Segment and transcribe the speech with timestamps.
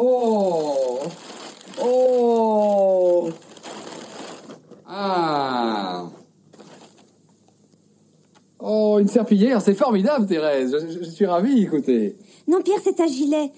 [0.00, 1.00] Oh
[1.82, 3.30] Oh
[4.86, 6.08] Ah
[8.60, 10.76] Oh, une serpillière, c'est formidable, Thérèse.
[11.00, 12.16] Je, suis ravi, écoutez.
[12.46, 13.50] Non, Pierre, c'est un gilet.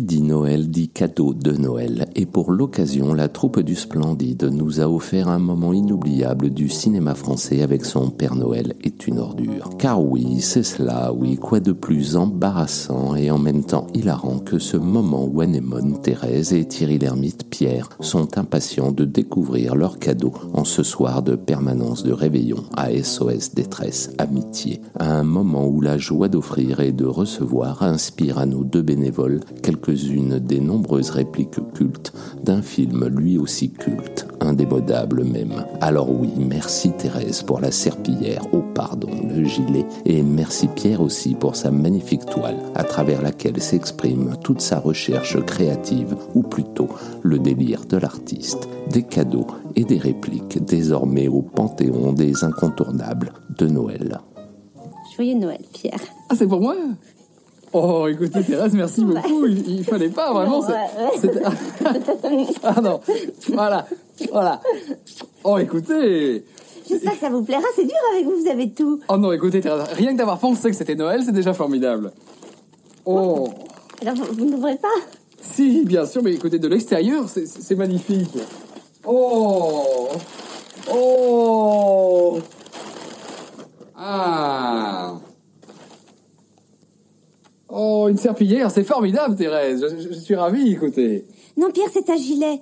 [0.00, 2.08] Dit Noël dit cadeau de Noël.
[2.14, 7.14] Et pour l'occasion, la troupe du Splendide nous a offert un moment inoubliable du cinéma
[7.14, 9.70] français avec son Père Noël est une ordure.
[9.76, 14.58] Car oui, c'est cela, oui, quoi de plus embarrassant et en même temps hilarant que
[14.58, 20.32] ce moment où Anémone, Thérèse et Thierry Lhermitte, Pierre, sont impatients de découvrir leur cadeau
[20.52, 24.80] en ce soir de permanence de réveillon à SOS Détresse Amitié.
[24.98, 29.40] À un moment où la joie d'offrir et de recevoir inspire à nos deux bénévoles
[29.88, 35.64] quelques-unes des nombreuses répliques cultes d'un film lui aussi culte, indémodable même.
[35.80, 41.34] Alors oui, merci Thérèse pour la serpillière, oh pardon, le gilet, et merci Pierre aussi
[41.34, 46.88] pour sa magnifique toile, à travers laquelle s'exprime toute sa recherche créative, ou plutôt
[47.22, 48.68] le délire de l'artiste.
[48.90, 54.20] Des cadeaux et des répliques désormais au panthéon des incontournables de Noël.
[55.16, 56.00] Joyeux Noël, Pierre.
[56.28, 56.76] Ah, c'est pour moi?
[57.72, 59.44] Oh, écoutez, Thérèse, merci beaucoup.
[59.46, 60.60] Il, il fallait pas, vraiment.
[60.60, 61.18] Ouais, ouais.
[61.20, 61.42] c'était-
[62.62, 63.00] Ah non,
[63.52, 63.86] voilà,
[64.32, 64.60] voilà.
[65.44, 66.44] Oh, écoutez.
[66.88, 67.62] J'espère que ça vous plaira.
[67.76, 69.00] C'est dur avec vous, vous avez tout.
[69.08, 72.12] Oh non, écoutez, Thérèse, rien que d'avoir pensé que c'était Noël, c'est déjà formidable.
[73.04, 73.48] Oh,
[74.00, 74.88] Alors, vous, vous n'ouvrez pas
[75.40, 78.36] si, bien sûr, mais écoutez, de l'extérieur, c'est magnifique.
[79.06, 80.08] Oh,
[80.92, 82.38] oh.
[83.96, 85.14] Ah.
[87.68, 89.84] Oh, une serpillière, c'est formidable, Thérèse.
[89.90, 91.26] Je, je- je suis ravi, écoutez.
[91.56, 92.60] Non, Pierre, c'est un gilet.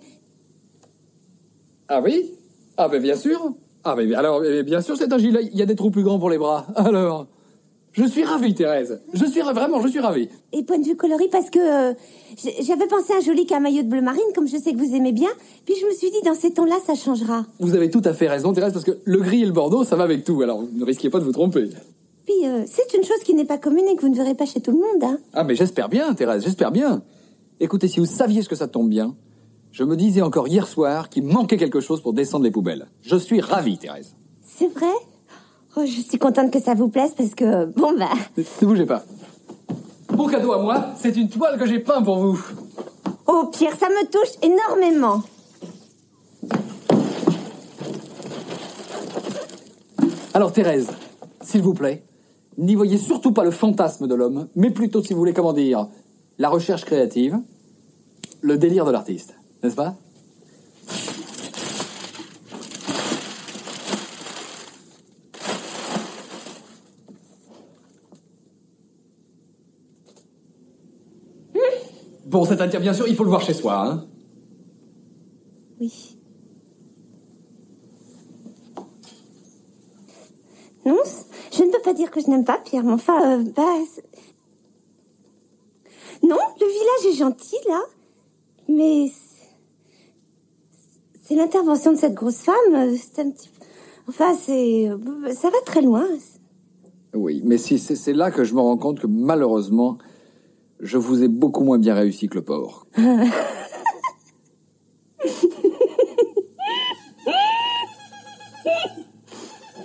[1.89, 2.33] Ah oui?
[2.77, 3.53] Ah ben bien sûr.
[3.85, 5.49] Ah ben alors eh, bien sûr c'est un gilet.
[5.53, 6.67] Il y a des trous plus grands pour les bras.
[6.77, 7.27] Alors,
[7.93, 9.01] je suis ravi Thérèse.
[9.15, 10.29] Je suis ra- vraiment je suis ravi.
[10.53, 11.95] Et point de vue coloris, parce que euh,
[12.61, 15.13] j'avais pensé à un joli camaillot de bleu marine, comme je sais que vous aimez
[15.13, 15.31] bien.
[15.65, 17.47] Puis je me suis dit, dans ces tons-là, ça changera.
[17.61, 19.95] Vous avez tout à fait raison Thérèse parce que le gris et le bordeaux ça
[19.97, 20.43] va avec tout.
[20.43, 21.69] Alors ne risquez pas de vous tromper.
[22.27, 24.47] Puis euh, c'est une chose qui n'est pas commune et que vous ne verrez pas
[24.47, 25.03] chez tout le monde.
[25.05, 25.19] Hein.
[25.33, 27.03] Ah mais j'espère bien Thérèse, j'espère bien.
[27.61, 29.15] Écoutez si vous saviez ce que ça tombe bien.
[29.71, 32.89] Je me disais encore hier soir qu'il manquait quelque chose pour descendre les poubelles.
[33.03, 34.17] Je suis ravi Thérèse.
[34.43, 34.93] C'est vrai?
[35.77, 38.09] Oh, je suis contente que ça vous plaise parce que, bon, bah...
[38.37, 39.05] Ne ne bougez pas.
[40.17, 42.43] Mon cadeau à moi, c'est une toile que j'ai peint pour vous.
[43.27, 45.23] Oh, Pierre, ça me touche énormément.
[50.33, 50.89] Alors Thérèse,
[51.43, 52.03] s'il vous plaît,
[52.59, 55.89] n'y voyez surtout pas le fantasme de l'homme, mais plutôt, si vous voulez, comment dire,
[56.39, 57.39] la recherche créative,
[58.41, 59.95] le délire de l'artiste, n'est-ce pas?
[72.27, 74.05] Bon, c'est un tir, bien sûr, il faut le voir chez soi, hein
[75.81, 76.17] Oui.
[80.85, 83.45] Non, c- je ne peux pas dire que je n'aime pas Pierre, mais enfin, euh,
[83.55, 83.63] bah...
[86.23, 87.81] Non, le village est gentil, là,
[88.69, 89.09] mais...
[91.23, 93.51] c'est- l'intervention de cette grosse femme, euh, c'est un petit...
[94.09, 94.89] Enfin, c'est...
[94.89, 94.99] euh,
[95.33, 96.07] Ça va très loin.
[97.15, 99.97] Oui, mais si c'est c'est là que je me rends compte que malheureusement,
[100.81, 102.87] je vous ai beaucoup moins bien réussi que le porc.